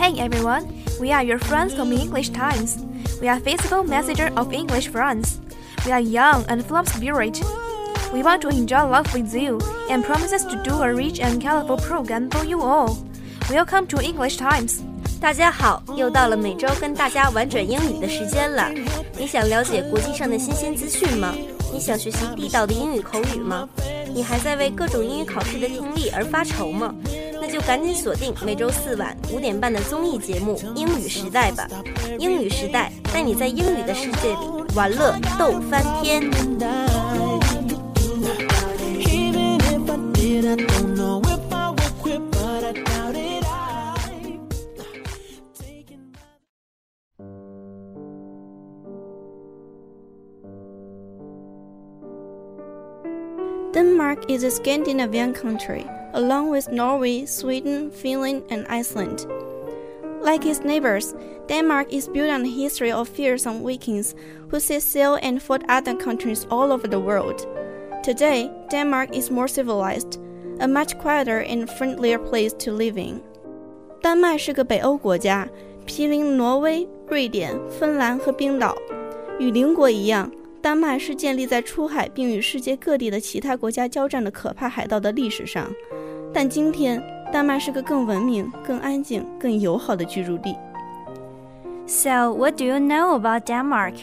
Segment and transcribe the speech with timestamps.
[0.00, 0.66] Hey everyone,
[1.00, 2.78] we are your friends from English Times.
[3.20, 5.38] We are physical messenger of English friends.
[5.84, 7.42] We are young and full of spirit.
[8.12, 9.60] We want to enjoy life with you
[9.90, 12.96] and promises to do a rich and colorful program for you all.
[13.50, 14.80] Welcome to English Times.
[15.20, 18.70] 大家好，又到了每周跟大家玩转英语的时间了。
[19.18, 21.34] 你想了解国际上的新鲜资讯吗？
[21.72, 23.68] 你想学习地道的英语口语吗？
[24.14, 26.94] 你还在为各种英语考试的听力而发愁吗？
[27.40, 31.68] 那就赶紧锁定每周四晚五点半的综艺节目《英语时代》吧！
[32.18, 36.22] 英语时代带你在英语的世界里玩乐逗翻天。
[53.72, 59.26] Denmark is a Scandinavian country along with Norway, Sweden, Finland, and Iceland.
[60.22, 61.14] Like its neighbors,
[61.48, 64.14] Denmark is built on a history of fearsome Vikings
[64.48, 67.46] who set sail and fought other countries all over the world.
[68.02, 70.18] Today, Denmark is more civilized,
[70.60, 73.20] a much quieter and friendlier place to live in.
[74.02, 75.48] 丹麦是个北欧国家，
[75.84, 78.76] 毗邻挪威、瑞典、芬兰和冰岛。
[79.38, 85.70] 与邻国一样， 丹麦是建立在出海并与世界各地的其他国家交战的可怕海盗的历史上。
[86.32, 90.56] 但今天，丹麦是个更文明、更安静、更友好的居住地。
[91.86, 93.94] So, what do you know about Denmark?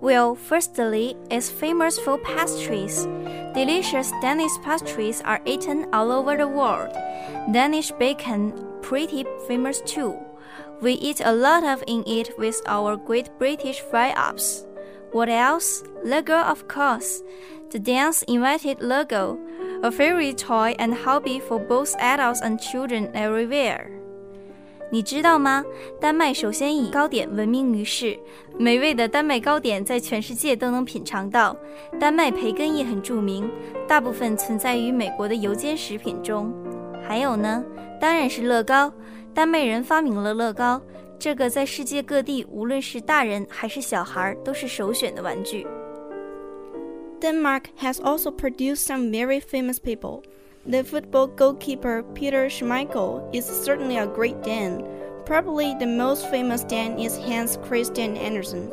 [0.00, 3.06] Well, firstly, it's famous for pastries.
[3.54, 6.90] Delicious Danish pastries are eaten all over the world.
[7.52, 8.52] Danish bacon,
[8.82, 10.14] pretty famous too.
[10.80, 14.66] We eat a lot of in it with our Great British fry-ups.
[15.12, 15.82] What else?
[16.04, 17.22] Lego, of course.
[17.70, 19.38] The dance invited Lego
[19.82, 23.86] a favorite toy and hobby for both adults and children everywhere.
[24.90, 25.64] 你知道吗？
[26.00, 28.18] 丹麦首先以糕点闻名于世，
[28.58, 31.54] 美味的丹麦糕点在全世界都能品尝到。
[32.00, 33.50] 丹麦培根也很着名，
[33.86, 36.52] 大部分存在于美国的油煎食品中。
[37.06, 37.62] 还有呢，
[38.00, 38.90] 当然是乐高。
[39.34, 40.80] 丹麦人发明了乐高，
[41.22, 45.66] 这个在世界各地无论是大人还是小孩都是首选的玩具。
[47.20, 50.22] Denmark has also produced some very famous people.
[50.64, 54.84] The football goalkeeper Peter Schmeichel is certainly a great Dan.
[55.24, 58.70] Probably the most famous Dan is Hans Christian Andersen.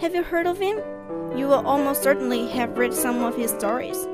[0.00, 0.78] Have you heard of him?
[1.36, 4.08] You will almost certainly have read some of his stories.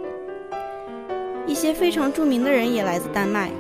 [1.46, 3.50] 一些非常着名的人也来自丹麦。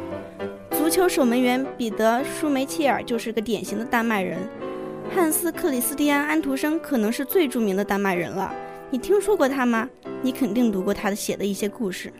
[0.85, 4.37] 足球守门员彼得·舒梅切尔就是个典型的丹麦人。
[5.11, 8.53] 汉斯·克里斯蒂安·安徒生可能是最著名的丹麦人了。
[8.91, 9.89] 你听说过他吗？
[10.21, 12.13] 你肯定读过他的写的一些故事。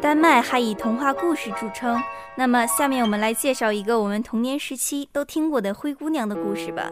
[0.00, 2.02] 丹麦还以童话故事著称。
[2.38, 6.90] 那么，下面我们来介绍一个我们童年时期都听过的灰姑娘的故事吧。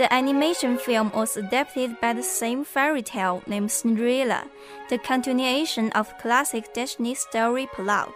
[0.00, 4.44] The animation film was adapted by the same fairy tale named Cinderella,
[4.88, 8.14] the continuation of classic Disney story plot.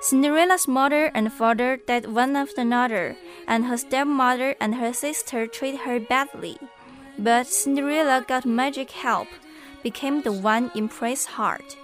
[0.00, 5.82] Cinderella's mother and father died one after another, and her stepmother and her sister treated
[5.82, 6.58] her badly.
[7.16, 9.28] But Cinderella got magic help,
[9.84, 11.76] became the one in Prince's heart.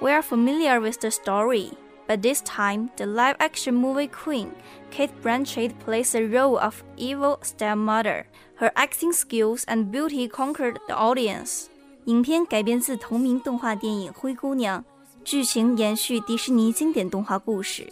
[0.00, 1.70] We are familiar with the story,
[2.08, 4.50] but this time the live action movie queen,
[4.90, 8.26] Cate Blanchett, plays the role of evil stepmother
[8.58, 11.66] her acting skills and beauty conquered the audience.
[12.04, 14.80] 影片改编自同名动画电影《灰姑娘》，
[15.24, 17.86] 剧情延续迪士尼经典动画故事。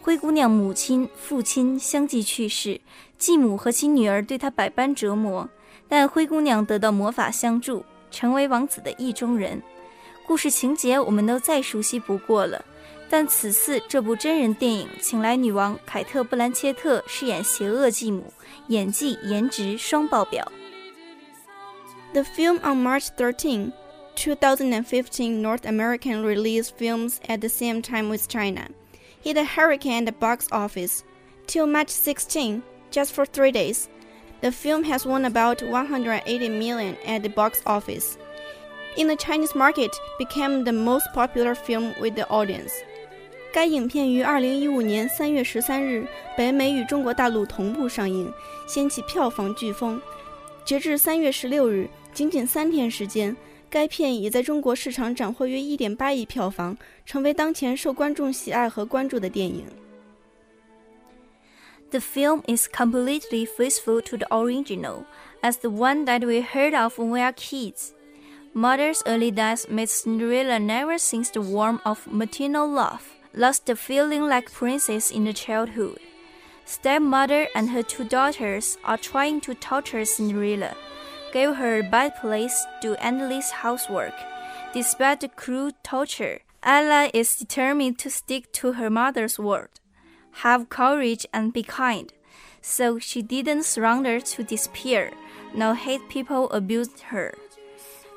[0.00, 2.80] 灰姑娘母亲、父亲相继去世，
[3.18, 5.48] 继母和其女儿对她百般折磨，
[5.88, 9.62] 但灰姑娘得到魔法相助，成为王子的意中人。
[10.26, 12.64] 故事情节我们都再熟悉不过了。
[13.09, 18.33] 但此次这部真人电影请来女王凯特·布兰切特饰演邪恶继母，
[18.67, 20.51] 演技颜值双爆表。
[22.13, 23.71] The film on March 13,
[24.15, 28.67] 2015 North American released films at the same time with China.
[29.23, 31.03] Hit a hurricane at the box office.
[31.47, 32.61] Till March 16,
[32.91, 33.89] just for three days,
[34.41, 38.17] the film has won about 180 million at the box office.
[38.95, 42.71] In the Chinese market, became the most popular film with the audience.
[43.53, 48.31] 该影片于二零一五年三月十三日北美与中国大陆同步上映，
[48.67, 50.01] 掀起票房飓风。
[50.65, 53.35] 截至三月十六日，仅仅三天时间，
[53.69, 59.65] 该片已在中国市场斩获约一点八亿票房，成为当前受观众喜爱和关注的电影。
[61.91, 65.03] The film is completely faithful to the original,
[65.41, 67.91] as the one that we heard of when we are kids.
[68.55, 73.01] Mother's early death made Cinderella never since the warmth of maternal love,
[73.34, 75.98] lost the feeling like princess in the childhood.
[76.64, 80.74] Stepmother and her two daughters are trying to torture Cinderella,
[81.32, 84.14] give her a bad place, do endless housework.
[84.74, 89.70] Despite the cruel torture, Ella is determined to stick to her mother's word
[90.38, 92.12] have courage and be kind.
[92.60, 95.12] So she didn't surrender to despair,
[95.54, 97.34] nor hate people abused her.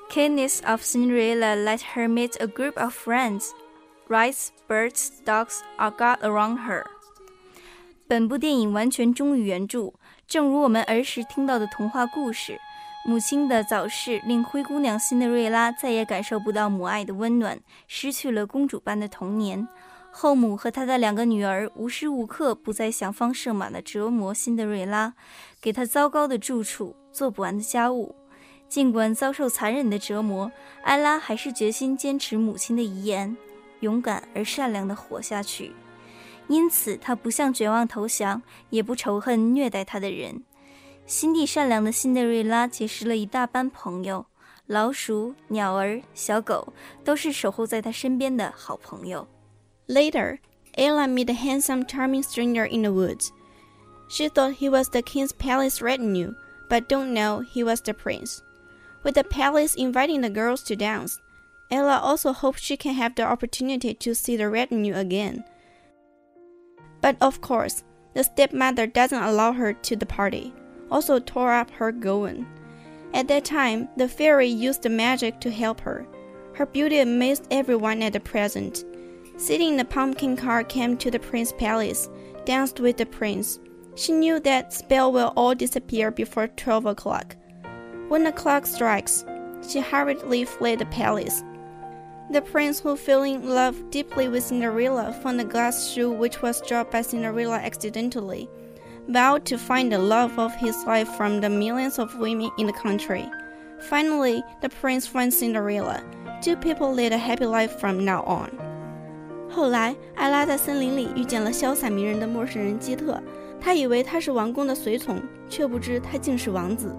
[0.10, 3.54] Kindness of Cinderella let her meet a group of friends.
[4.12, 6.84] Rice, birds, dogs are got around her.
[8.10, 9.94] 本部电影完全忠于原著，
[10.28, 12.60] 正如我们儿时听到的童话故事。
[13.06, 19.66] 母亲的早逝令灰姑娘辛德瑞拉再也感受不到母爱的温暖，失去了公主般的童年。
[20.12, 25.14] 后母和她的两个女儿无时无刻不在想方设法地折磨辛德瑞拉，
[25.62, 28.14] 给她糟糕的住处，做不完的家务。
[28.68, 30.52] 尽管遭受残忍的折磨，
[30.84, 33.38] 艾拉还是决心坚持母亲的遗言，
[33.81, 35.73] 勇敢而善良地活下去。
[36.49, 40.43] 因此，她不向绝望投降，也不仇恨虐待她的人。
[41.05, 44.27] 心地善良的辛德瑞拉结识了一大班朋友，
[44.67, 46.73] 老鼠、鸟儿、小狗
[47.05, 49.27] 都是守候在她身边的好朋友。
[49.87, 50.39] Later,
[50.75, 53.31] Ella met a handsome, charming stranger in the woods.
[54.09, 56.35] She thought he was the king's palace retinue,
[56.69, 58.39] but don't know he was the prince.
[59.03, 61.19] With the palace inviting the girls to dance,
[61.72, 65.44] Ella also hopes she can have the opportunity to see the retinue again.
[67.00, 67.84] But of course,
[68.14, 70.54] the stepmother doesn't allow her to the party,
[70.92, 72.46] also tore up her going.
[73.14, 76.06] At that time, the fairy used the magic to help her.
[76.54, 78.84] Her beauty amazed everyone at the present.
[79.38, 82.10] Sitting in the pumpkin car came to the prince's palace,
[82.46, 83.60] danced with the prince.
[83.96, 87.36] She knew that spell will all disappear before twelve o'clock.
[88.10, 89.26] When the clock strikes,
[89.68, 91.44] she hurriedly fled the palace.
[92.31, 96.91] The prince, who feeling love deeply with Cinderella, found the glass shoe which was dropped
[96.91, 98.49] by Cinderella accidentally,
[99.09, 102.73] vowed to find the love of his life from the millions of women in the
[102.73, 103.25] country.
[103.89, 106.03] Finally, the prince found Cinderella.
[106.43, 108.51] Two people led a happy life from now on.
[109.49, 113.23] 后来，艾拉在森林里遇见了潇洒迷人的陌生人基特。
[113.61, 116.95] 他以为他是王宫的随从，却不知他竟是王子。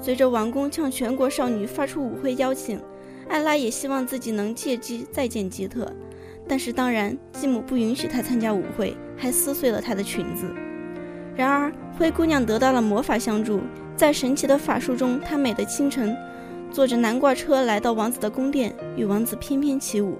[0.00, 2.80] 随着王宫向全国少女发出舞会邀请，
[3.29, 5.91] 艾拉也希望自己能借机再见吉特。
[6.47, 10.53] 但是，当然，继母不允许她参加舞会，还撕碎了她的裙子。
[11.35, 13.61] 然而，灰姑娘得到了魔法相助，
[13.95, 16.15] 在神奇的法术中，她美的清晨，
[16.69, 20.17] 坐着南瓜车来到王子的宫殿，与王子翩翩起舞。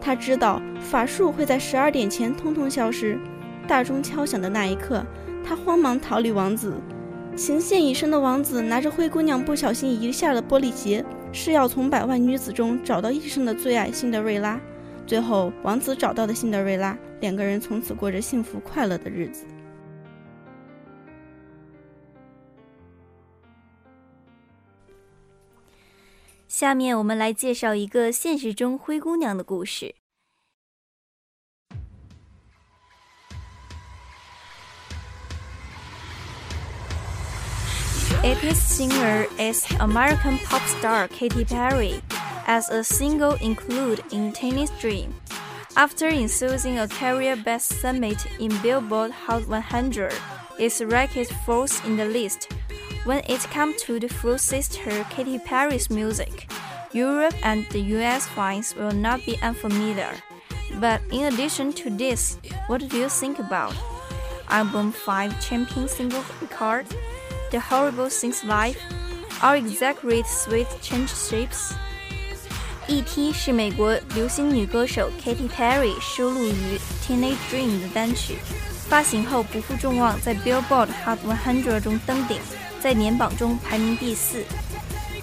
[0.00, 3.18] 她知道法术会在十二点前通通消失。
[3.66, 5.04] 大钟敲响的那一刻，
[5.44, 6.74] 她慌忙逃离王子。
[7.34, 11.04] 情陷已深的王子拿着灰姑娘不小心遗下的玻璃鞋，
[11.36, 14.58] 是要从百万女子中找到一生的最爱辛德瑞拉。
[15.06, 19.44] 最后，王子找到了辛德瑞拉，两个人从此过着幸福快乐的日子。
[26.48, 29.94] 下面我们来介绍一个现实中灰姑娘的故事。
[38.28, 42.02] Its singer is American pop star Katy Perry,
[42.48, 45.14] as a single included in Teenage Dream.
[45.76, 50.12] After ensuing a career best summit in Billboard Hot 100,
[50.58, 52.52] its ranked fourth in the list
[53.04, 56.50] when it comes to the full sister Katy Perry's music,
[56.90, 60.10] Europe and the US fans will not be unfamiliar.
[60.80, 63.74] But in addition to this, what do you think about
[64.48, 66.86] album 5 champion single record,
[67.56, 68.76] The Horrible Things life,
[69.40, 71.72] Our Exact Rate Sweet Change Shapes?
[72.86, 73.32] E.T.
[73.32, 76.52] 是美国流行女歌手 Katy Perry 收录于
[77.02, 78.36] 《Teenage Dream》的单曲，
[78.90, 82.38] 发行后不负众望，在 Billboard Hot 100中登顶。
[82.78, 84.44] 在年榜中排名第四。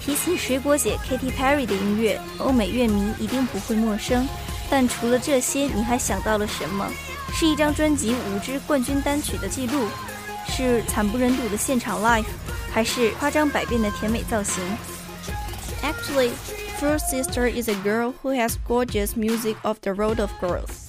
[0.00, 4.26] 提起水果姐 Katy Perry 的音乐，欧美乐迷一定不会陌生。
[4.68, 6.90] 但除了这些，你还想到了什么？
[7.32, 9.86] 是一张专辑五支冠军单曲的记录，
[10.47, 12.25] 是惨不忍睹的现场 live，
[12.71, 14.63] 还是夸张百变的甜美造型？
[15.81, 16.31] Actually,
[16.79, 20.87] First Sister is a girl who has gorgeous music of the road of girls.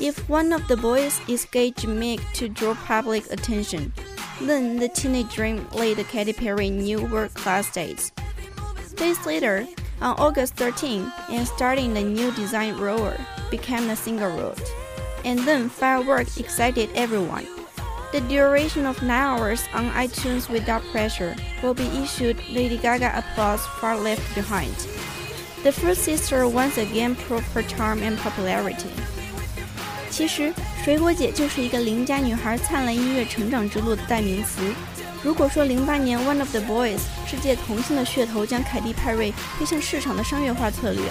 [0.00, 3.92] If one of the boys is gay gimmick to draw public attention,
[4.40, 8.12] Then the teenage dream laid Katy Perry new world-class days.
[8.94, 9.66] Days later,
[10.00, 13.18] on August 13, and starting the new design rower
[13.50, 14.62] became the single route.
[15.24, 17.46] And then fireworks excited everyone.
[18.12, 23.60] The duration of 9 hours on iTunes without pressure will be issued Lady Gaga applause
[23.80, 24.74] far left behind.
[25.62, 28.88] The first sister once again proved her charm and popularity.
[30.10, 34.62] 其实，水果姐就是一个邻家女孩灿烂音乐成长之路的代名词。
[35.22, 36.98] 如果说零八年《One of the Boys》
[37.28, 41.02] 世界童星的噱头将凯蒂·派瑞推向市场的商业化策略，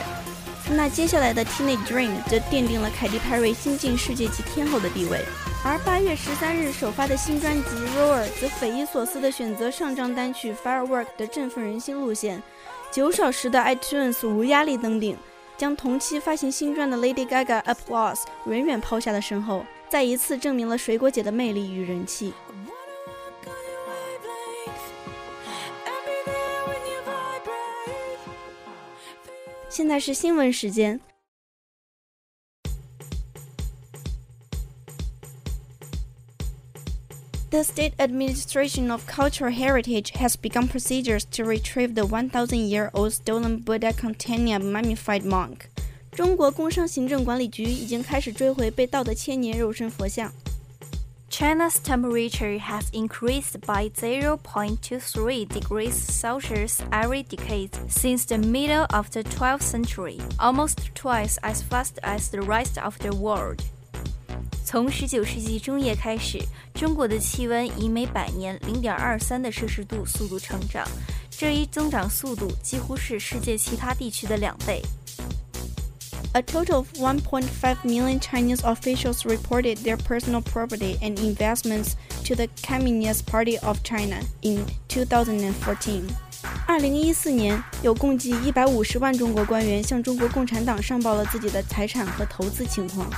[0.72, 5.20] 那接下来的《Teenage Dream》则奠定了凯蒂·派瑞新晋世界级天后的地位。
[5.65, 12.43] 而八月十三日首发的新专辑《Roar》则匪夷所思地选择上张单曲《Firework》的振奋人心路线，
[12.91, 15.17] 九小时的 iTunes 无压力登顶，
[15.57, 18.17] 将同期发行新专的 Lady Gaga《Applause》
[18.47, 22.35] 远远抛下了身后，再一次证明了水果姐的魅力与人气。
[29.69, 31.01] 现在是新闻时间。
[37.62, 44.60] The State Administration of Cultural Heritage has begun procedures to retrieve the 1,000-year-old stolen Buddha Contanya
[44.60, 45.70] mummified monk.
[46.12, 50.32] 中国工商行政管理局已经开始追回被盗的千年肉身佛像。
[51.30, 59.62] China's temperature has increased by 0.23 degrees Celsius every decade since the middle of the 12th
[59.62, 63.62] century, almost twice as fast as the rest of the world.
[64.72, 66.38] 从十九世纪中叶开始，
[66.74, 70.86] 中国的气温以每百年零点二三的摄氏度速度成长，
[71.30, 74.82] 这一增长速度几乎是世界其他地区的两倍。
[76.34, 77.48] A total of 1.5
[77.84, 81.94] million Chinese officials reported their personal property and investments
[82.26, 86.04] to the Communist Party of China in 2014.
[86.68, 93.10] 二零一四年，有共计一百五十万中国官员向中国共产党上报了自己的财产和投资情况。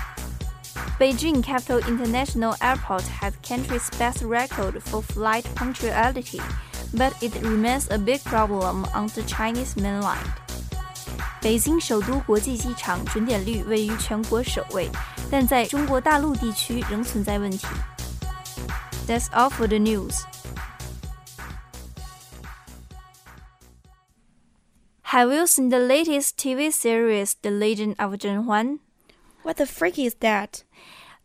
[0.99, 6.41] Beijing Capital International Airport has country's best record for flight punctuality,
[6.93, 10.25] but it remains a big problem on the Chinese mainland.
[11.41, 14.89] 北京首都国际机场准点率位于全国首位，
[15.31, 17.65] 但在中国大陆地区仍存在问题。
[19.07, 20.15] That's all for the news.
[25.03, 28.79] Have you seen the latest TV series The Legend of Zhen Huan?
[29.41, 30.63] What the freak is that?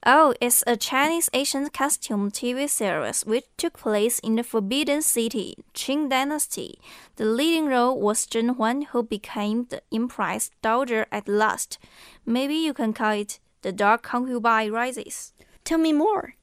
[0.06, 5.58] Oh, it's a Chinese ancient costume TV series which took place in the Forbidden City,
[5.74, 6.80] Qing Dynasty.
[7.18, 11.80] The leading role was Zhen Huan, who became the Empress Dowager at last.
[12.26, 15.34] Maybe you can call it The Dark Concubine Rises.
[15.66, 16.36] Tell me more.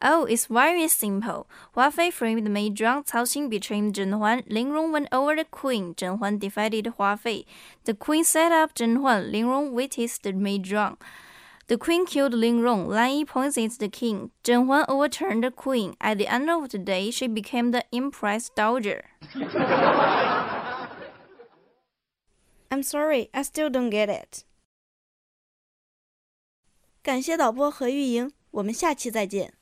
[0.00, 1.46] Oh, it's very simple.
[1.74, 5.44] Hua Fei framed Mei Zhuang, Cao Xin betrayed Zhen Huan, Ling Rong went over the
[5.44, 7.44] queen, Zhen Huan defeated Hua Fei.
[7.84, 10.96] The queen set up Zhen Huan, Ling Rong witnessed Mei Zhuang.
[11.72, 12.86] The queen killed Ling Rong.
[12.86, 14.30] Lan Yi poisoned the king.
[14.44, 15.94] Zhen Huan overturned the queen.
[16.02, 19.04] At the end of the day, she became the Empress Dowager.
[22.70, 24.44] I'm sorry, I still don't get it.
[27.02, 29.54] 感谢导播何昱莹，我们下期再见。